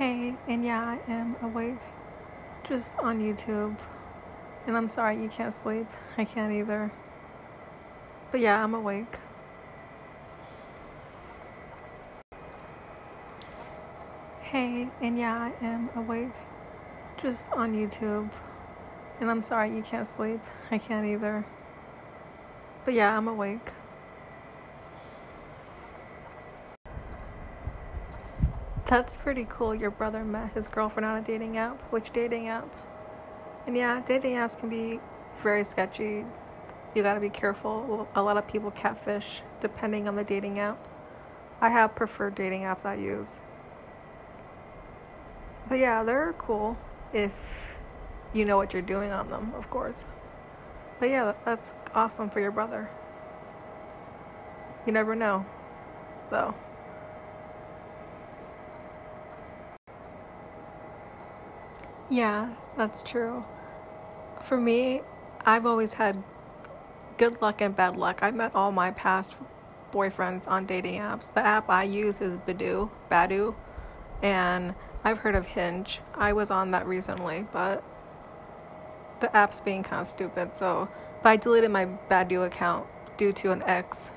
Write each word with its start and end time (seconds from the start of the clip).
Hey, 0.00 0.34
and 0.48 0.64
yeah, 0.64 0.80
I 0.80 1.12
am 1.12 1.36
awake. 1.42 1.76
Just 2.66 2.98
on 3.00 3.20
YouTube. 3.20 3.76
And 4.66 4.74
I'm 4.74 4.88
sorry 4.88 5.22
you 5.22 5.28
can't 5.28 5.52
sleep. 5.52 5.86
I 6.16 6.24
can't 6.24 6.54
either. 6.54 6.90
But 8.30 8.40
yeah, 8.40 8.64
I'm 8.64 8.72
awake. 8.72 9.18
Hey, 14.40 14.88
and 15.02 15.18
yeah, 15.18 15.36
I 15.36 15.66
am 15.66 15.90
awake. 15.94 16.32
Just 17.20 17.52
on 17.52 17.74
YouTube. 17.74 18.30
And 19.20 19.30
I'm 19.30 19.42
sorry 19.42 19.76
you 19.76 19.82
can't 19.82 20.08
sleep. 20.08 20.40
I 20.70 20.78
can't 20.78 21.06
either. 21.06 21.44
But 22.86 22.94
yeah, 22.94 23.14
I'm 23.14 23.28
awake. 23.28 23.72
That's 28.90 29.14
pretty 29.14 29.46
cool. 29.48 29.72
Your 29.72 29.92
brother 29.92 30.24
met 30.24 30.52
his 30.52 30.66
girlfriend 30.66 31.06
on 31.06 31.16
a 31.16 31.22
dating 31.22 31.56
app. 31.56 31.80
Which 31.92 32.12
dating 32.12 32.48
app? 32.48 32.68
And 33.64 33.76
yeah, 33.76 34.02
dating 34.04 34.34
apps 34.34 34.58
can 34.58 34.68
be 34.68 34.98
very 35.44 35.62
sketchy. 35.62 36.24
You 36.92 37.02
gotta 37.04 37.20
be 37.20 37.28
careful. 37.28 38.08
A 38.16 38.20
lot 38.20 38.36
of 38.36 38.48
people 38.48 38.72
catfish 38.72 39.42
depending 39.60 40.08
on 40.08 40.16
the 40.16 40.24
dating 40.24 40.58
app. 40.58 40.88
I 41.60 41.68
have 41.68 41.94
preferred 41.94 42.34
dating 42.34 42.62
apps 42.62 42.84
I 42.84 42.96
use. 42.96 43.38
But 45.68 45.78
yeah, 45.78 46.02
they're 46.02 46.34
cool 46.36 46.76
if 47.12 47.30
you 48.32 48.44
know 48.44 48.56
what 48.56 48.72
you're 48.72 48.82
doing 48.82 49.12
on 49.12 49.30
them, 49.30 49.52
of 49.54 49.70
course. 49.70 50.04
But 50.98 51.10
yeah, 51.10 51.34
that's 51.44 51.74
awesome 51.94 52.28
for 52.28 52.40
your 52.40 52.50
brother. 52.50 52.90
You 54.84 54.92
never 54.92 55.14
know, 55.14 55.46
though. 56.30 56.56
Yeah, 62.10 62.54
that's 62.76 63.04
true. 63.04 63.44
For 64.42 64.56
me, 64.56 65.02
I've 65.46 65.64
always 65.64 65.94
had 65.94 66.22
good 67.18 67.40
luck 67.40 67.60
and 67.60 67.74
bad 67.74 67.96
luck. 67.96 68.18
I've 68.20 68.34
met 68.34 68.52
all 68.54 68.72
my 68.72 68.90
past 68.90 69.36
boyfriends 69.92 70.48
on 70.48 70.66
dating 70.66 71.00
apps. 71.00 71.32
The 71.32 71.46
app 71.46 71.70
I 71.70 71.84
use 71.84 72.20
is 72.20 72.36
Badoo, 72.38 72.90
Badoo, 73.10 73.54
and 74.22 74.74
I've 75.04 75.18
heard 75.18 75.36
of 75.36 75.46
Hinge. 75.46 76.00
I 76.14 76.32
was 76.32 76.50
on 76.50 76.72
that 76.72 76.86
recently, 76.86 77.46
but 77.52 77.84
the 79.20 79.34
app's 79.36 79.60
being 79.60 79.84
kind 79.84 80.02
of 80.02 80.08
stupid. 80.08 80.52
So, 80.52 80.88
but 81.22 81.28
I 81.28 81.36
deleted 81.36 81.70
my 81.70 81.86
Badoo 82.10 82.44
account 82.44 82.86
due 83.18 83.32
to 83.34 83.52
an 83.52 83.62
ex. 83.66 84.10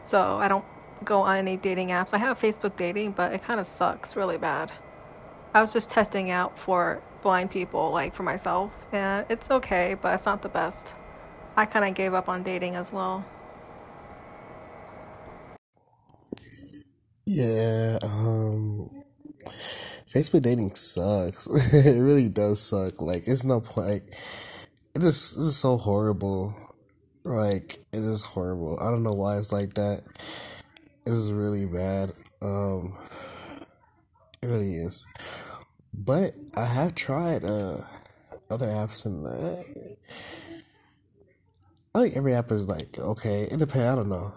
So 0.00 0.38
I 0.38 0.48
don't 0.48 0.64
go 1.04 1.20
on 1.20 1.36
any 1.36 1.56
dating 1.56 1.88
apps. 1.88 2.12
I 2.12 2.18
have 2.18 2.40
Facebook 2.40 2.76
dating, 2.76 3.12
but 3.12 3.32
it 3.32 3.42
kind 3.42 3.60
of 3.60 3.66
sucks 3.66 4.16
really 4.16 4.38
bad. 4.38 4.72
I 5.56 5.60
was 5.60 5.72
just 5.72 5.88
testing 5.88 6.30
out 6.30 6.58
for 6.58 7.00
blind 7.22 7.50
people, 7.50 7.90
like 7.90 8.14
for 8.14 8.24
myself, 8.24 8.70
and 8.92 9.24
it's 9.30 9.50
okay, 9.50 9.96
but 10.02 10.12
it's 10.12 10.26
not 10.26 10.42
the 10.42 10.50
best. 10.50 10.92
I 11.56 11.64
kind 11.64 11.88
of 11.88 11.94
gave 11.94 12.12
up 12.12 12.28
on 12.28 12.42
dating 12.42 12.74
as 12.74 12.92
well. 12.92 13.24
Yeah, 17.26 17.96
um, 18.02 18.90
Facebook 19.46 20.42
dating 20.42 20.74
sucks. 20.74 21.46
it 21.72 22.02
really 22.02 22.28
does 22.28 22.60
suck. 22.60 23.00
Like, 23.00 23.22
it's 23.26 23.42
no 23.42 23.62
point. 23.62 23.88
Like, 23.88 24.14
it 24.94 25.00
just, 25.00 25.38
it's 25.38 25.56
so 25.56 25.78
horrible. 25.78 26.54
Like, 27.24 27.78
it 27.94 28.04
is 28.04 28.20
horrible. 28.20 28.78
I 28.78 28.90
don't 28.90 29.02
know 29.02 29.14
why 29.14 29.38
it's 29.38 29.52
like 29.52 29.72
that. 29.72 30.02
It 31.06 31.12
is 31.14 31.32
really 31.32 31.64
bad. 31.64 32.12
Um, 32.42 32.92
it 34.46 34.52
really 34.52 34.74
is. 34.76 35.06
But 35.92 36.34
I 36.56 36.64
have 36.64 36.94
tried 36.94 37.44
uh 37.44 37.78
other 38.50 38.66
apps 38.66 39.06
and 39.06 39.26
uh, 39.26 39.62
I 41.94 42.02
think 42.02 42.16
every 42.16 42.34
app 42.34 42.50
is 42.50 42.68
like 42.68 42.98
okay. 42.98 43.48
It 43.50 43.58
depends. 43.58 43.86
I 43.86 43.94
don't 43.94 44.08
know. 44.08 44.32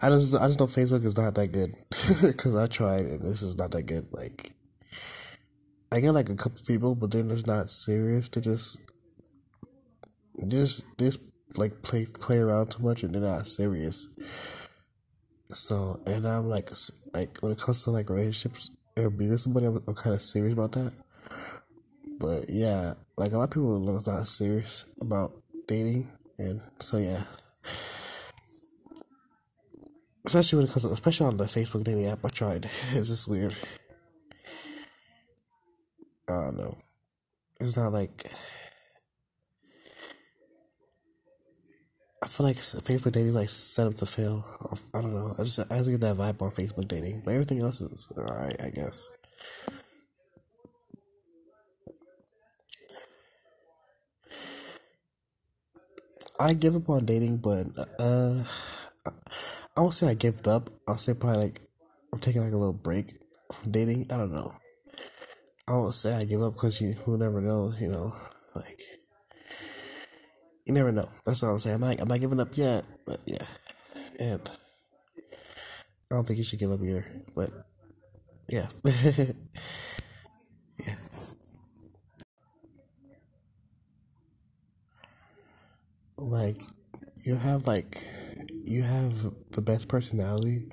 I 0.00 0.08
just 0.08 0.34
I 0.34 0.46
just 0.46 0.58
know 0.58 0.66
Facebook 0.66 1.04
is 1.04 1.16
not 1.16 1.34
that 1.34 1.48
good 1.48 1.70
because 2.22 2.56
I 2.56 2.66
tried 2.66 3.06
and 3.06 3.20
this 3.20 3.42
is 3.42 3.56
not 3.56 3.70
that 3.72 3.84
good. 3.84 4.08
Like 4.12 4.52
I 5.92 6.00
get 6.00 6.12
like 6.12 6.30
a 6.30 6.34
couple 6.34 6.60
people, 6.66 6.94
but 6.94 7.10
then 7.10 7.30
it's 7.30 7.46
not 7.46 7.70
serious 7.70 8.28
to 8.30 8.40
just 8.40 8.80
just 10.48 10.84
just 10.98 11.20
like 11.56 11.82
play 11.82 12.06
play 12.06 12.38
around 12.38 12.70
too 12.70 12.82
much 12.82 13.02
and 13.02 13.14
they're 13.14 13.22
not 13.22 13.46
serious. 13.46 14.08
So 15.52 16.00
and 16.06 16.26
I'm 16.26 16.48
like 16.48 16.70
like 17.12 17.38
when 17.40 17.52
it 17.52 17.58
comes 17.58 17.84
to 17.84 17.90
like 17.90 18.08
relationships 18.08 18.70
or 18.96 19.10
being 19.10 19.30
with 19.30 19.40
somebody, 19.40 19.66
I'm, 19.66 19.82
I'm 19.86 19.94
kind 19.94 20.14
of 20.14 20.22
serious 20.22 20.52
about 20.52 20.72
that. 20.72 20.92
But 22.18 22.44
yeah, 22.48 22.94
like 23.16 23.32
a 23.32 23.38
lot 23.38 23.44
of 23.44 23.50
people 23.50 23.88
are 23.88 24.12
not 24.14 24.26
serious 24.26 24.86
about 25.00 25.32
dating, 25.66 26.10
and 26.38 26.60
so 26.78 26.98
yeah. 26.98 27.24
Especially 30.24 30.58
when 30.58 30.66
it 30.66 30.72
comes, 30.72 30.84
to, 30.84 30.92
especially 30.92 31.26
on 31.26 31.36
the 31.36 31.44
Facebook 31.44 31.82
dating 31.82 32.06
app, 32.06 32.24
I 32.24 32.28
tried. 32.28 32.64
It's 32.94 33.08
just 33.08 33.26
weird. 33.26 33.52
I 36.28 36.32
don't 36.32 36.56
know. 36.56 36.78
It's 37.60 37.76
not 37.76 37.92
like. 37.92 38.10
Feel 42.32 42.46
like 42.46 42.56
Facebook 42.56 43.12
dating 43.12 43.34
like 43.34 43.50
set 43.50 43.86
up 43.86 43.94
to 43.96 44.06
fail. 44.06 44.42
I 44.94 45.02
don't 45.02 45.12
know. 45.12 45.34
I 45.38 45.42
just 45.42 45.60
I 45.60 45.76
just 45.76 45.90
get 45.90 46.00
that 46.00 46.16
vibe 46.16 46.40
on 46.40 46.50
Facebook 46.50 46.88
dating, 46.88 47.22
but 47.24 47.34
everything 47.34 47.60
else 47.60 47.82
is 47.82 48.10
alright, 48.16 48.56
I 48.58 48.70
guess. 48.70 49.10
I 56.40 56.54
give 56.54 56.74
up 56.74 56.88
on 56.88 57.04
dating, 57.04 57.36
but 57.36 57.66
uh, 58.00 58.42
I 59.76 59.80
won't 59.80 59.92
say 59.92 60.08
I 60.08 60.14
give 60.14 60.46
up. 60.46 60.70
I'll 60.88 60.96
say 60.96 61.12
probably 61.12 61.44
like 61.44 61.60
I'm 62.14 62.18
taking 62.18 62.42
like 62.42 62.52
a 62.52 62.56
little 62.56 62.72
break 62.72 63.12
from 63.52 63.72
dating. 63.72 64.06
I 64.10 64.16
don't 64.16 64.32
know. 64.32 64.54
I 65.68 65.72
won't 65.72 65.92
say 65.92 66.14
I 66.14 66.24
give 66.24 66.40
up 66.40 66.54
because 66.54 66.80
you 66.80 66.94
who 66.94 67.18
never 67.18 67.42
knows, 67.42 67.78
you 67.78 67.88
know, 67.88 68.16
like 68.56 68.80
you 70.64 70.72
never 70.72 70.92
know. 70.92 71.08
That's 71.24 71.42
all 71.42 71.52
I'm 71.52 71.58
saying. 71.58 71.76
I'm 71.76 71.80
not, 71.80 72.00
I'm 72.00 72.08
not 72.08 72.20
giving 72.20 72.40
up 72.40 72.56
yet, 72.56 72.84
but 73.06 73.20
yeah. 73.26 73.46
And 74.20 74.40
I 76.10 76.14
don't 76.14 76.26
think 76.26 76.38
you 76.38 76.44
should 76.44 76.58
give 76.58 76.70
up 76.70 76.80
either. 76.82 77.04
But 77.34 77.50
yeah. 78.48 78.68
yeah. 80.86 80.94
Like, 86.18 86.58
you 87.24 87.34
have, 87.34 87.66
like, 87.66 88.06
you 88.64 88.82
have 88.82 89.32
the 89.50 89.62
best 89.62 89.88
personality. 89.88 90.68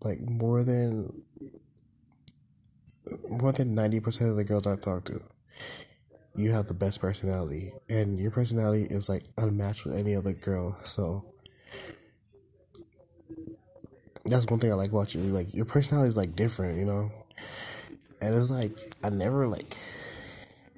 Like, 0.00 0.20
more 0.20 0.62
than, 0.62 1.22
more 3.28 3.52
than 3.52 3.74
90% 3.74 4.30
of 4.30 4.36
the 4.36 4.44
girls 4.44 4.66
I 4.66 4.76
talk 4.76 5.04
to 5.06 5.20
you 6.38 6.52
have 6.52 6.66
the 6.66 6.74
best 6.74 7.00
personality, 7.00 7.72
and 7.90 8.18
your 8.20 8.30
personality 8.30 8.84
is 8.84 9.08
like 9.08 9.24
unmatched 9.36 9.84
with 9.84 9.96
any 9.96 10.14
other 10.14 10.32
girl. 10.32 10.78
So 10.84 11.24
that's 14.24 14.46
one 14.46 14.60
thing 14.60 14.70
I 14.70 14.74
like 14.74 14.92
about 14.92 15.14
you. 15.14 15.20
Like 15.20 15.52
your 15.54 15.64
personality 15.64 16.08
is 16.08 16.16
like 16.16 16.36
different, 16.36 16.78
you 16.78 16.84
know. 16.84 17.10
And 18.22 18.34
it's 18.34 18.50
like 18.50 18.72
I 19.02 19.10
never 19.10 19.46
like, 19.48 19.76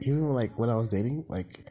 even 0.01 0.29
like 0.31 0.59
when 0.59 0.71
I 0.71 0.77
was 0.77 0.89
dating, 0.89 1.27
like 1.29 1.71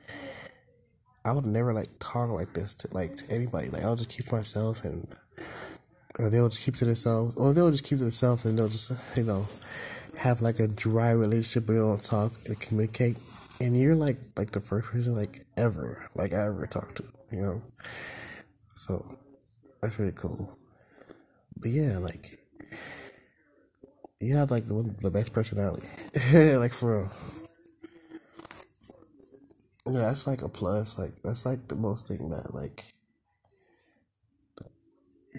I 1.25 1.31
would 1.31 1.45
never 1.45 1.73
like 1.73 1.89
talk 2.00 2.29
like 2.29 2.53
this 2.53 2.75
to 2.75 2.89
like 2.94 3.17
to 3.17 3.31
anybody. 3.31 3.69
Like 3.69 3.83
I'll 3.83 3.95
just 3.95 4.09
keep 4.09 4.27
to 4.27 4.35
myself 4.35 4.83
and. 4.83 5.07
Or 6.17 6.29
they'll 6.29 6.50
just 6.50 6.66
keep 6.66 6.75
to 6.75 6.85
themselves, 6.85 7.33
or 7.35 7.53
they'll 7.53 7.71
just 7.71 7.85
keep 7.85 7.97
to 8.00 8.03
themselves, 8.03 8.44
and 8.44 8.59
they'll 8.59 8.68
just, 8.68 8.91
you 9.15 9.24
know, 9.24 9.47
have 10.18 10.41
like 10.41 10.59
a 10.59 10.68
dry 10.68 11.12
relationship, 11.12 11.65
but 11.65 11.74
they 11.74 11.80
don't 11.80 12.03
talk 12.03 12.33
and 12.45 12.59
communicate 12.59 13.15
and 13.59 13.77
you're 13.77 13.95
like 13.95 14.17
like 14.38 14.51
the 14.51 14.59
first 14.59 14.89
person 14.89 15.15
like 15.15 15.45
ever 15.57 16.09
like 16.15 16.33
I 16.33 16.45
ever 16.45 16.65
talked 16.65 16.97
to, 16.97 17.03
you 17.31 17.41
know. 17.41 17.61
So 18.75 19.17
that's 19.81 20.00
really 20.00 20.13
cool. 20.13 20.57
But 21.57 21.71
yeah, 21.71 21.97
like 21.97 22.39
you 24.21 24.35
have 24.35 24.51
like 24.51 24.67
the 24.67 24.95
the 25.00 25.11
best 25.11 25.33
personality, 25.33 25.88
like 26.57 26.73
for 26.73 27.01
real. 27.01 27.11
Yeah, 29.88 30.01
that's 30.01 30.27
like 30.27 30.41
a 30.41 30.50
plus. 30.50 30.97
Like 30.97 31.21
that's 31.23 31.45
like 31.45 31.67
the 31.67 31.75
most 31.75 32.07
thing 32.07 32.29
that 32.29 32.53
like 32.53 32.83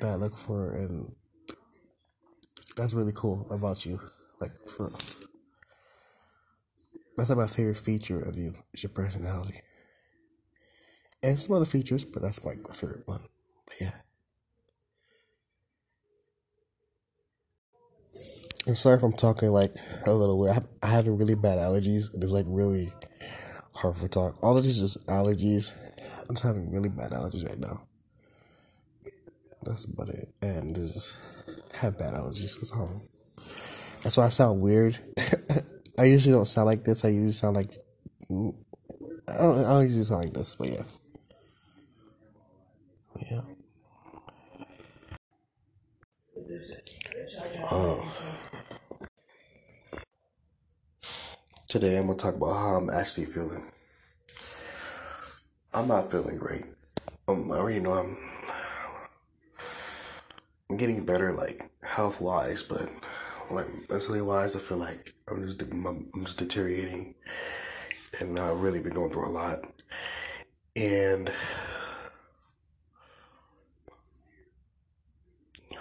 that 0.01 0.09
I 0.09 0.15
look 0.15 0.35
for, 0.35 0.75
and 0.75 1.13
that's 2.77 2.95
really 2.95 3.13
cool 3.15 3.47
about 3.51 3.87
you. 3.87 4.01
Like 4.41 4.53
for. 4.67 4.89
Real. 4.89 5.20
That's 7.21 7.37
my 7.37 7.47
favorite 7.47 7.77
feature 7.77 8.19
of 8.19 8.35
you 8.39 8.55
is 8.73 8.83
your 8.83 8.89
personality. 8.89 9.61
And 11.23 11.39
some 11.39 11.55
other 11.55 11.67
features, 11.67 12.03
but 12.03 12.23
that's 12.23 12.43
like 12.47 12.57
my 12.67 12.73
favorite 12.73 13.03
one. 13.05 13.21
But 13.67 13.77
yeah. 13.79 13.91
I'm 18.67 18.75
sorry 18.75 18.97
if 18.97 19.03
I'm 19.03 19.13
talking 19.13 19.51
like 19.51 19.75
a 20.07 20.13
little 20.13 20.39
weird. 20.39 20.65
I 20.83 20.87
have 20.87 21.07
really 21.09 21.35
bad 21.35 21.59
allergies. 21.59 22.09
It's 22.15 22.33
like 22.33 22.47
really 22.49 22.89
hard 23.75 23.97
for 23.97 24.09
talk. 24.09 24.43
All 24.43 24.57
of 24.57 24.65
this 24.65 24.81
is 24.81 24.97
allergies. 25.07 25.75
I'm 26.27 26.37
just 26.37 26.43
having 26.43 26.73
really 26.73 26.89
bad 26.89 27.11
allergies 27.11 27.47
right 27.47 27.59
now. 27.59 27.83
That's 29.65 29.85
about 29.85 30.09
it. 30.09 30.33
And 30.41 30.75
this 30.75 30.97
is 30.97 31.37
have 31.81 31.99
bad 31.99 32.15
allergies. 32.15 32.57
That's 32.57 32.73
all. 32.73 33.03
That's 34.03 34.17
why 34.17 34.25
I 34.25 34.31
sound 34.31 34.63
weird. 34.63 34.99
I 36.01 36.05
usually 36.05 36.33
don't 36.33 36.47
sound 36.47 36.65
like 36.65 36.83
this. 36.83 37.05
I 37.05 37.09
usually 37.09 37.33
sound 37.33 37.57
like 37.57 37.75
I 38.31 38.33
don't, 38.33 38.55
I 39.29 39.37
don't 39.37 39.83
usually 39.83 40.03
sound 40.03 40.25
like 40.25 40.33
this, 40.33 40.55
but 40.55 40.69
yeah. 40.69 40.83
Yeah. 43.31 43.43
Oh. 47.71 48.03
Today 51.69 51.99
I'm 51.99 52.07
gonna 52.07 52.17
talk 52.17 52.35
about 52.35 52.55
how 52.55 52.77
I'm 52.77 52.89
actually 52.89 53.27
feeling. 53.27 53.71
I'm 55.75 55.87
not 55.87 56.11
feeling 56.11 56.39
great. 56.39 56.65
Um, 57.29 57.53
I 57.53 57.57
already 57.57 57.81
know 57.81 57.93
I'm. 57.93 58.17
I'm 60.71 60.79
getting 60.79 61.05
better, 61.05 61.35
like 61.35 61.71
health 61.83 62.23
wise, 62.23 62.63
but 62.63 62.89
like 63.51 63.67
mentally 63.91 64.23
wise, 64.23 64.57
I 64.57 64.61
feel 64.61 64.79
like 64.79 65.13
I'm 65.31 65.47
just 65.47 65.63
I'm 65.63 66.25
just 66.25 66.39
deteriorating, 66.39 67.15
and 68.19 68.39
I've 68.39 68.61
really 68.61 68.81
been 68.81 68.95
going 68.95 69.11
through 69.11 69.29
a 69.29 69.31
lot, 69.31 69.61
and 70.75 71.31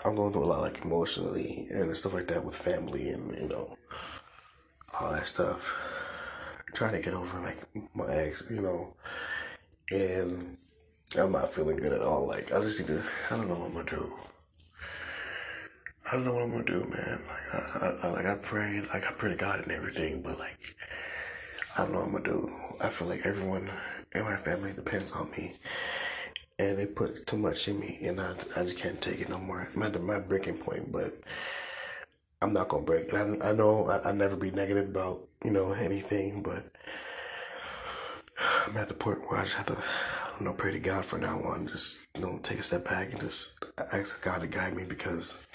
I'm 0.06 0.16
going 0.16 0.32
through 0.32 0.44
a 0.44 0.52
lot, 0.52 0.62
like 0.62 0.84
emotionally 0.84 1.68
and 1.72 1.96
stuff 1.98 2.14
like 2.14 2.28
that 2.28 2.46
with 2.46 2.56
family 2.56 3.10
and 3.10 3.36
you 3.36 3.50
know 3.50 3.78
all 5.00 5.12
that 5.14 5.26
stuff. 5.26 5.76
I'm 6.68 6.74
trying 6.76 6.94
to 6.94 7.02
get 7.02 7.14
over 7.14 7.40
like 7.40 7.58
my 7.96 8.14
ex, 8.14 8.48
you 8.52 8.62
know, 8.62 8.96
and 9.92 10.58
I'm 11.18 11.32
not 11.32 11.50
feeling 11.52 11.78
good 11.78 11.94
at 11.94 12.02
all. 12.02 12.28
Like 12.28 12.52
I 12.54 12.62
just 12.62 12.80
need 12.80 12.88
to. 12.88 13.04
I 13.32 13.38
don't 13.38 13.48
know 13.48 13.56
what 13.56 13.70
I'm 13.70 13.74
gonna 13.74 13.90
do. 13.90 14.14
I 16.10 16.14
don't 16.14 16.26
know 16.26 16.34
what 16.34 16.44
I'm 16.44 16.52
gonna 16.52 16.64
do, 16.64 16.86
man. 16.90 17.22
Like 17.28 17.84
I, 17.84 17.96
I, 18.02 18.08
like 18.10 18.26
I 18.26 18.36
prayed, 18.36 18.88
like 18.92 19.06
I 19.06 19.12
pray 19.12 19.30
to 19.30 19.36
God 19.38 19.60
and 19.62 19.72
everything, 19.72 20.24
but 20.24 20.40
like 20.40 20.76
I 21.78 21.84
don't 21.84 21.94
know 21.94 22.00
what 22.00 22.08
I'm 22.08 22.12
gonna 22.14 22.24
do. 22.24 22.52
I 22.82 22.90
feel 22.90 23.08
like 23.08 23.28
everyone 23.28 23.70
in 24.16 24.24
my 24.24 24.36
family 24.36 24.74
depends 24.74 25.12
on 25.12 25.30
me, 25.32 25.54
and 26.58 26.80
they 26.80 26.88
put 26.88 27.28
too 27.28 27.38
much 27.38 27.68
in 27.68 27.80
me, 27.80 28.00
and 28.06 28.20
I, 28.20 28.34
I 28.58 28.64
just 28.64 28.80
can't 28.80 29.00
take 29.00 29.20
it 29.22 29.30
no 29.30 29.38
more. 29.38 29.70
I'm 29.76 29.84
at 29.84 30.02
my 30.02 30.20
breaking 30.20 30.58
point, 30.58 30.92
but 30.92 31.12
I'm 32.42 32.54
not 32.54 32.70
gonna 32.70 32.86
break. 32.86 33.14
And 33.14 33.44
I, 33.44 33.50
I 33.50 33.54
know 33.54 33.86
I, 33.88 34.10
I 34.10 34.12
never 34.12 34.36
be 34.36 34.50
negative 34.50 34.90
about 34.90 35.20
you 35.44 35.52
know 35.52 35.74
anything, 35.74 36.42
but 36.42 36.64
I'm 38.68 38.78
at 38.78 38.88
the 38.88 38.96
point 38.96 39.30
where 39.30 39.40
I 39.40 39.44
just 39.44 39.58
have 39.58 39.68
to, 39.68 39.74
I 39.74 40.32
don't 40.32 40.42
know, 40.42 40.54
pray 40.54 40.72
to 40.72 40.80
God 40.80 41.06
for 41.06 41.20
now 41.20 41.40
on. 41.44 41.68
Just 41.68 42.00
you 42.16 42.22
know, 42.22 42.40
take 42.42 42.58
a 42.60 42.64
step 42.64 42.86
back 42.86 43.12
and 43.12 43.20
just 43.20 43.64
ask 43.94 44.24
God 44.24 44.42
to 44.42 44.48
guide 44.48 44.76
me 44.76 44.86
because 44.88 45.46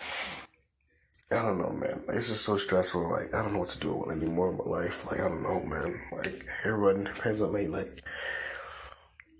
I 1.30 1.42
don't 1.42 1.58
know, 1.58 1.70
man. 1.70 2.02
It's 2.08 2.28
just 2.28 2.44
so 2.44 2.56
stressful. 2.56 3.10
Like 3.10 3.34
I 3.34 3.42
don't 3.42 3.52
know 3.54 3.60
what 3.60 3.70
to 3.70 3.80
do 3.80 4.10
anymore 4.10 4.50
in 4.50 4.58
my 4.58 4.64
life. 4.64 5.06
Like 5.06 5.20
I 5.20 5.28
don't 5.28 5.42
know, 5.42 5.62
man. 5.64 6.00
Like 6.12 6.44
everyone 6.64 7.04
depends 7.04 7.42
on 7.42 7.52
me. 7.52 7.66
Like 7.66 7.88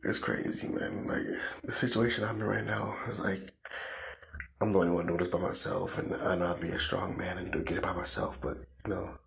it's 0.03 0.19
crazy, 0.19 0.69
man. 0.69 1.07
Like 1.07 1.27
the 1.63 1.73
situation 1.73 2.25
I'm 2.25 2.41
in 2.41 2.47
right 2.47 2.65
now 2.65 2.97
is 3.09 3.21
like 3.21 3.53
I'm 4.61 4.73
the 4.73 4.79
only 4.79 4.93
one 4.93 5.07
doing 5.07 5.19
this 5.19 5.29
by 5.29 5.39
myself, 5.39 5.99
and 5.99 6.15
I 6.15 6.37
know 6.37 6.55
to 6.55 6.61
be 6.61 6.69
a 6.69 6.79
strong 6.79 7.17
man 7.19 7.39
and 7.39 7.53
do 7.53 7.63
get 7.65 7.79
it 7.79 7.83
by 7.83 7.93
myself. 7.93 8.41
But 8.41 8.57
you 8.87 8.95
know, 8.95 9.19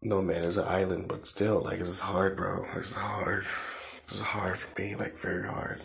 no 0.00 0.22
man 0.22 0.44
is 0.44 0.56
an 0.56 0.66
island. 0.66 1.08
But 1.08 1.26
still, 1.26 1.62
like 1.62 1.78
it's 1.78 2.00
hard, 2.00 2.36
bro. 2.36 2.64
It's 2.76 2.94
hard. 2.94 3.44
It's 4.04 4.20
hard 4.20 4.58
for 4.58 4.80
me. 4.80 4.94
Like 4.96 5.16
very 5.18 5.46
hard. 5.46 5.80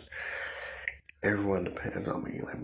Everyone 1.22 1.64
depends 1.64 2.08
on 2.08 2.24
me. 2.24 2.40
Like 2.42 2.60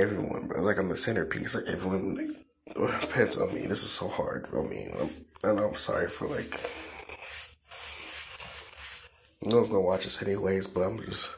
everyone, 0.00 0.46
bro. 0.46 0.62
Like 0.62 0.78
I'm 0.78 0.88
the 0.88 0.96
centerpiece. 0.96 1.54
Like 1.54 1.66
everyone 1.66 2.34
like, 2.76 3.00
depends 3.00 3.38
on 3.38 3.54
me. 3.54 3.66
This 3.66 3.82
is 3.82 3.90
so 3.90 4.08
hard 4.08 4.46
for 4.46 4.66
me. 4.66 4.90
I'm, 4.98 5.10
and 5.50 5.60
I'm 5.60 5.74
sorry 5.74 6.08
for 6.08 6.28
like. 6.28 6.52
No 9.42 9.56
one's 9.56 9.68
gonna 9.68 9.80
watch 9.80 10.04
this 10.04 10.22
anyways, 10.22 10.66
but 10.68 10.82
I'm 10.82 10.98
just. 10.98 11.30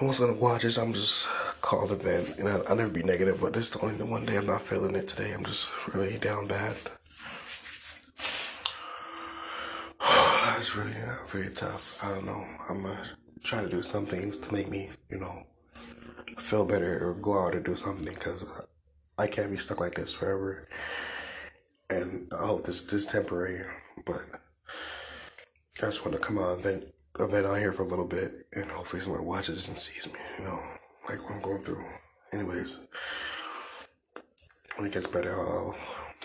No 0.00 0.06
one's 0.06 0.20
gonna 0.20 0.34
watch 0.34 0.62
this. 0.62 0.78
I'm 0.78 0.92
just 0.92 1.28
called 1.60 1.92
it 1.92 2.00
then. 2.00 2.24
And 2.38 2.48
I, 2.48 2.56
will 2.68 2.76
never 2.76 2.92
be 2.92 3.02
negative, 3.02 3.40
but 3.40 3.52
this 3.52 3.64
is 3.64 3.70
the 3.70 3.84
only 3.84 4.04
one 4.04 4.24
day 4.24 4.36
I'm 4.36 4.46
not 4.46 4.62
feeling 4.62 4.94
it 4.94 5.08
today. 5.08 5.32
I'm 5.32 5.44
just 5.44 5.68
really 5.94 6.18
down 6.18 6.46
bad. 6.46 6.76
it's 10.58 10.76
really, 10.76 10.92
uh, 10.92 11.16
really 11.34 11.52
tough. 11.54 12.04
I 12.04 12.14
don't 12.14 12.26
know. 12.26 12.46
I'm 12.68 12.82
gonna 12.82 13.02
try 13.42 13.62
to 13.62 13.68
do 13.68 13.82
some 13.82 14.06
things 14.06 14.38
to 14.38 14.52
make 14.52 14.68
me, 14.68 14.90
you 15.10 15.18
know, 15.18 15.44
feel 16.38 16.66
better 16.66 17.08
or 17.08 17.14
go 17.14 17.46
out 17.46 17.54
and 17.54 17.64
do 17.64 17.76
something 17.76 18.12
because 18.12 18.44
I 19.18 19.26
can't 19.26 19.50
be 19.50 19.58
stuck 19.58 19.80
like 19.80 19.94
this 19.94 20.14
forever. 20.14 20.68
And 21.90 22.30
I 22.32 22.46
hope 22.46 22.64
this, 22.64 22.82
this 22.82 23.04
is 23.04 23.06
temporary, 23.06 23.64
but 24.06 24.22
I 25.80 25.86
just 25.86 26.04
want 26.04 26.16
to 26.16 26.22
come 26.22 26.38
out 26.38 26.54
and 26.54 26.62
vent, 26.62 26.84
vent 27.18 27.46
out 27.46 27.58
here 27.58 27.72
for 27.72 27.84
a 27.84 27.88
little 27.88 28.06
bit 28.06 28.30
and 28.52 28.70
hopefully 28.70 29.00
someone 29.00 29.24
watches 29.24 29.68
and 29.68 29.78
sees 29.78 30.06
me, 30.06 30.20
you 30.38 30.44
know, 30.44 30.60
like 31.08 31.22
what 31.24 31.34
I'm 31.34 31.42
going 31.42 31.62
through. 31.62 31.84
Anyways, 32.32 32.86
when 34.76 34.86
it 34.86 34.92
gets 34.92 35.06
better, 35.06 35.40
I'll 35.40 35.76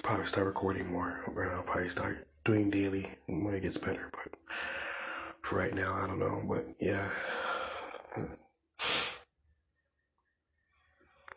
probably 0.04 0.26
start 0.26 0.48
recording 0.48 0.92
more, 0.92 1.24
or 1.34 1.52
I'll 1.52 1.64
probably 1.64 1.90
start 1.90 2.28
doing 2.46 2.70
daily 2.70 3.10
when 3.28 3.54
it 3.54 3.62
gets 3.62 3.78
better. 3.78 4.12
But 4.12 4.38
for 5.42 5.58
right 5.58 5.74
now, 5.74 5.94
I 5.94 6.08
don't 6.08 6.20
know. 6.20 6.44
But 6.48 6.66
yeah, 6.80 7.10